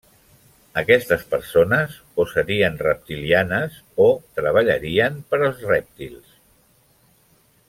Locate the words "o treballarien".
4.09-5.23